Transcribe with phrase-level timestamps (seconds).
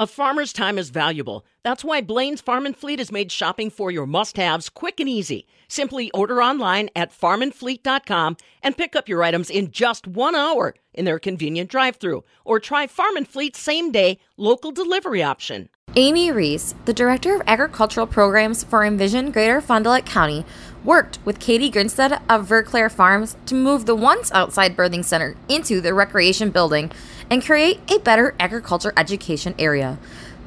[0.00, 1.44] A farmer's time is valuable.
[1.64, 5.08] That's why Blain's Farm and Fleet has made shopping for your must haves quick and
[5.08, 5.44] easy.
[5.66, 11.04] Simply order online at farmandfleet.com and pick up your items in just one hour in
[11.04, 12.22] their convenient drive through.
[12.44, 15.68] Or try Farm and Fleet's same day local delivery option.
[15.96, 20.44] Amy Reese, the Director of Agricultural Programs for Envision Greater Fond du Lac County,
[20.84, 25.80] worked with Katie Grinstead of Vir-Clar Farms to move the once outside birthing center into
[25.80, 26.92] the recreation building
[27.30, 29.98] and create a better agriculture education area.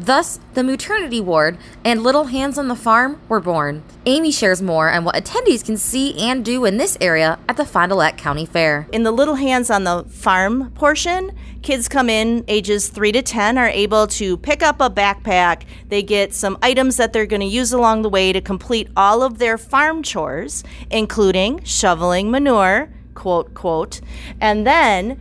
[0.02, 3.84] Thus, the maternity ward and Little Hands on the Farm were born.
[4.08, 7.66] Amy shares more on what attendees can see and do in this area at the
[7.66, 8.88] Fond du Lac County Fair.
[8.92, 11.32] In the Little Hands on the Farm portion,
[11.62, 15.66] kids come in ages 3 to 10 are able to pick up a backpack.
[15.90, 19.22] They get some items that they're going to use along the way to complete all
[19.22, 24.02] of their farm chores, including shoveling manure, quote, quote,
[24.40, 25.20] and then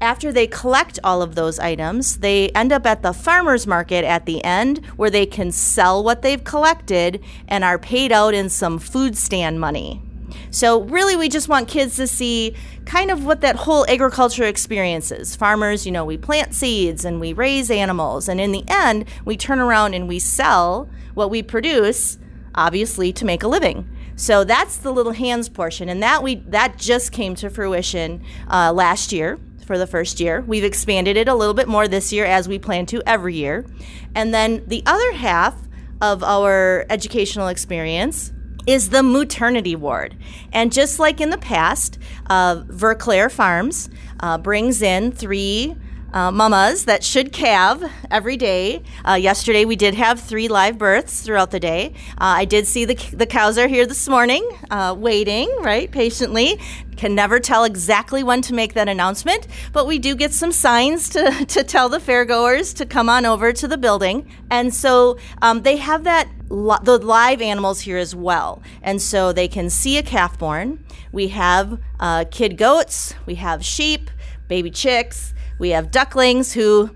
[0.00, 4.26] after they collect all of those items, they end up at the farmer's market at
[4.26, 8.78] the end where they can sell what they've collected and are paid out in some
[8.78, 10.02] food stand money.
[10.50, 12.54] So, really, we just want kids to see
[12.84, 15.34] kind of what that whole agriculture experience is.
[15.34, 19.36] Farmers, you know, we plant seeds and we raise animals, and in the end, we
[19.36, 22.18] turn around and we sell what we produce,
[22.54, 23.88] obviously, to make a living.
[24.16, 28.72] So that's the little hands portion, and that we that just came to fruition uh,
[28.72, 29.38] last year
[29.68, 30.40] for the first year.
[30.40, 33.66] We've expanded it a little bit more this year as we plan to every year.
[34.14, 35.54] And then the other half
[36.00, 38.32] of our educational experience
[38.66, 40.16] is the maternity ward.
[40.52, 41.98] And just like in the past,
[42.30, 45.76] uh, Vir-Clar Farms uh, brings in three
[46.12, 48.82] uh, mamas that should calve every day.
[49.06, 51.92] Uh, yesterday we did have three live births throughout the day.
[52.12, 56.58] Uh, I did see the, the cows are here this morning, uh, waiting, right, patiently.
[56.96, 61.08] Can never tell exactly when to make that announcement, but we do get some signs
[61.10, 64.28] to, to tell the fairgoers to come on over to the building.
[64.50, 68.62] And so um, they have that li- the live animals here as well.
[68.82, 70.84] And so they can see a calf born.
[71.12, 74.10] We have uh, kid goats, we have sheep,
[74.48, 75.34] baby chicks.
[75.58, 76.90] We have ducklings who,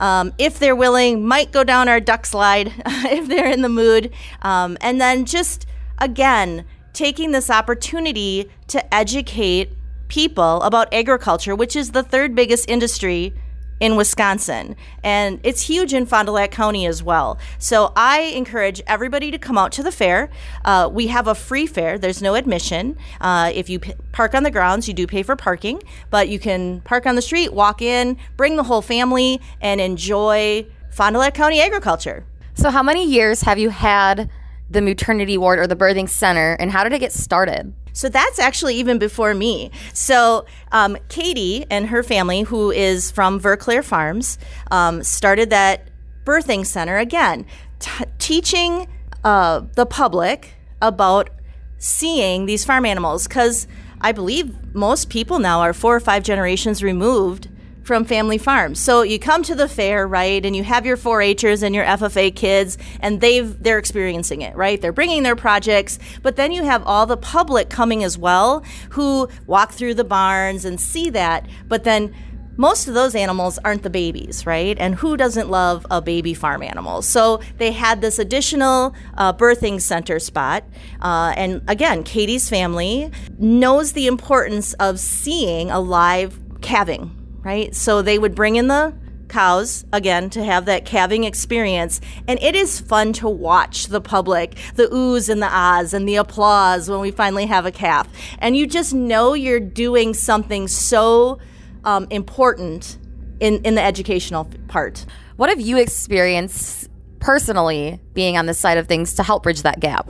[0.00, 4.12] um, if they're willing, might go down our duck slide if they're in the mood.
[4.42, 5.66] Um, and then just,
[5.98, 9.72] again, taking this opportunity to educate
[10.08, 13.34] people about agriculture, which is the third biggest industry
[13.80, 14.76] in Wisconsin.
[15.02, 17.38] And it's huge in Fond du Lac County as well.
[17.58, 20.30] So I encourage everybody to come out to the fair.
[20.64, 22.96] Uh, we have a free fair, there's no admission.
[23.20, 26.38] Uh, if you p- park on the grounds, you do pay for parking, but you
[26.38, 31.18] can park on the street, walk in, bring the whole family, and enjoy Fond du
[31.18, 32.24] Lac County agriculture.
[32.54, 34.28] So, how many years have you had
[34.70, 37.72] the maternity ward or the birthing center, and how did it get started?
[37.98, 39.72] So that's actually even before me.
[39.92, 44.38] So um, Katie and her family, who is from Vir-Clar Farms,
[44.70, 45.88] um, started that
[46.24, 47.44] birthing center again,
[47.80, 48.86] t- teaching
[49.24, 51.30] uh, the public about
[51.78, 53.66] seeing these farm animals because
[54.00, 57.48] I believe most people now are four or five generations removed
[57.88, 58.78] from family farms.
[58.78, 62.36] So you come to the fair, right, and you have your 4-Hers and your FFA
[62.36, 64.78] kids, and they've they're experiencing it, right?
[64.78, 69.26] They're bringing their projects, but then you have all the public coming as well, who
[69.46, 72.14] walk through the barns and see that, but then
[72.58, 74.76] most of those animals aren't the babies, right?
[74.78, 77.00] And who doesn't love a baby farm animal?
[77.00, 80.64] So they had this additional uh, birthing center spot.
[81.00, 87.74] Uh, and again, Katie's family knows the importance of seeing a live calving, right?
[87.74, 88.94] So they would bring in the
[89.28, 92.00] cows again to have that calving experience.
[92.26, 96.16] And it is fun to watch the public the oohs and the ahs and the
[96.16, 98.08] applause when we finally have a calf.
[98.38, 101.38] And you just know you're doing something so
[101.84, 102.98] um, important
[103.40, 105.04] in, in the educational part.
[105.36, 106.88] What have you experienced
[107.20, 110.08] personally being on this side of things to help bridge that gap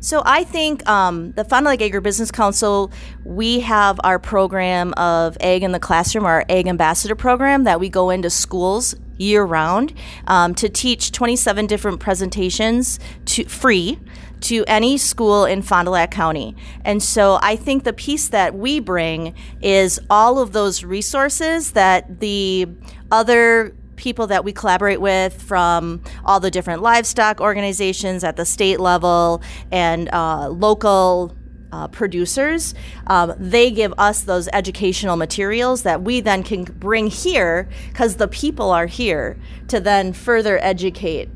[0.00, 2.90] so I think um, the Fond du Lac Agri Business Council,
[3.24, 7.88] we have our program of Ag in the Classroom, our Ag Ambassador program that we
[7.88, 9.92] go into schools year round
[10.26, 13.98] um, to teach 27 different presentations to free
[14.40, 16.54] to any school in Fond du Lac County.
[16.84, 22.20] And so I think the piece that we bring is all of those resources that
[22.20, 22.68] the
[23.10, 28.80] other people that we collaborate with from all the different livestock organizations at the state
[28.80, 31.36] level and uh, local
[31.70, 32.74] uh, producers,
[33.08, 38.28] um, they give us those educational materials that we then can bring here because the
[38.28, 39.36] people are here
[39.66, 41.28] to then further educate.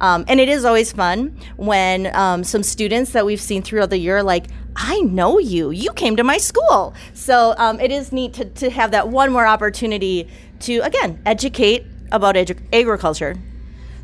[0.00, 3.98] Um, and it is always fun when um, some students that we've seen throughout the
[3.98, 5.70] year, like, I know you.
[5.70, 6.94] You came to my school.
[7.14, 10.28] So um, it is neat to, to have that one more opportunity
[10.60, 13.36] to, again, educate about ag- agriculture.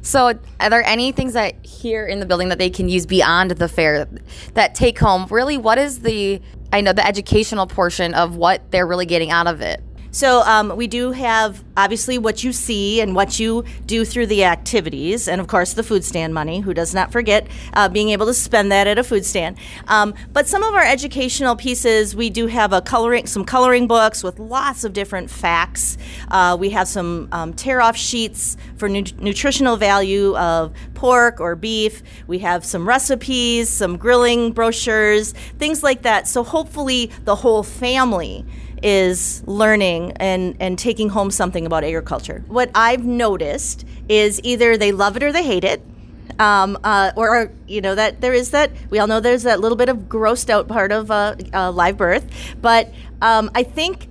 [0.05, 3.53] So, are there any things that here in the building that they can use beyond
[3.53, 4.09] the fair
[4.55, 5.27] that take home?
[5.31, 6.41] Really, what is the
[6.73, 9.81] I know the educational portion of what they're really getting out of it?
[10.15, 14.45] So um, we do have obviously what you see and what you do through the
[14.45, 16.61] activities, and of course the food stand money.
[16.61, 19.57] Who does not forget uh, being able to spend that at a food stand?
[19.89, 24.23] Um, but some of our educational pieces, we do have a coloring, some coloring books
[24.23, 25.97] with lots of different facts.
[26.29, 32.03] Uh, we have some um, tear-off sheets for nu- nutritional value of pork or beef.
[32.27, 36.29] We have some recipes, some grilling brochures, things like that.
[36.29, 38.45] So hopefully the whole family
[38.83, 42.45] is learning and, and taking home something about agriculture.
[42.49, 45.83] What I've noticed is either they love it or they hate it.
[46.39, 49.77] Um, uh, or, you know that there is that we all know there's that little
[49.77, 52.27] bit of grossed out part of uh, uh, live birth,
[52.61, 54.09] but um, I think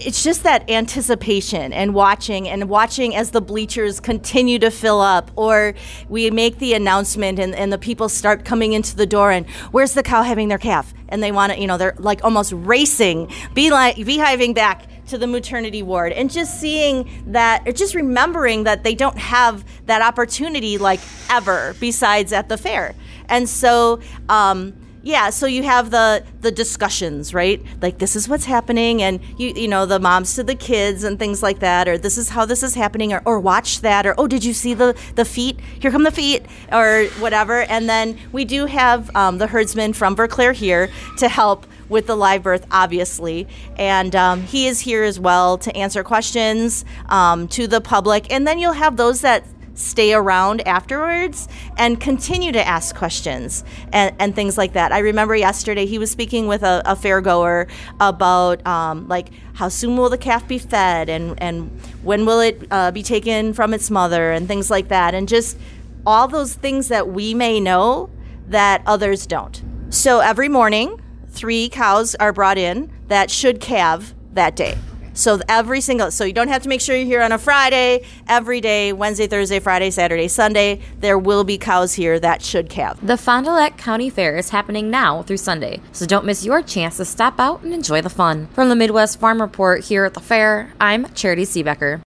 [0.00, 5.30] it's just that anticipation and watching and watching as the bleachers continue to fill up
[5.36, 5.74] or
[6.08, 9.92] we make the announcement and, and the people start coming into the door and where's
[9.92, 10.94] the cow having their calf?
[11.08, 15.18] And they want to you know they're like almost racing be like beehiving back to
[15.18, 16.12] the maternity ward.
[16.12, 21.74] And just seeing that or just remembering that they don't have that opportunity like ever
[21.78, 22.94] besides at the fair.
[23.28, 27.62] And so um, yeah, so you have the the discussions, right?
[27.80, 31.18] Like this is what's happening and you you know the moms to the kids and
[31.18, 34.14] things like that or this is how this is happening or, or watch that or
[34.18, 35.58] oh did you see the the feet?
[35.78, 37.62] Here come the feet or whatever.
[37.62, 42.16] And then we do have um, the herdsman from Vir-Clar here to help with the
[42.16, 43.48] live birth, obviously.
[43.76, 48.32] And um, he is here as well to answer questions um, to the public.
[48.32, 49.44] And then you'll have those that
[49.80, 54.92] stay around afterwards and continue to ask questions and, and things like that.
[54.92, 57.68] I remember yesterday he was speaking with a, a fairgoer
[57.98, 61.70] about um, like how soon will the calf be fed and, and
[62.02, 65.14] when will it uh, be taken from its mother and things like that.
[65.14, 65.58] And just
[66.06, 68.10] all those things that we may know
[68.48, 69.62] that others don't.
[69.90, 74.76] So every morning, three cows are brought in that should calve that day.
[75.14, 78.04] So every single, so you don't have to make sure you're here on a Friday.
[78.28, 83.04] Every day, Wednesday, Thursday, Friday, Saturday, Sunday, there will be cows here that should calve.
[83.06, 86.62] The Fond du Lac County Fair is happening now through Sunday, so don't miss your
[86.62, 88.48] chance to stop out and enjoy the fun.
[88.48, 92.02] From the Midwest Farm Report here at the fair, I'm Charity Seebecker.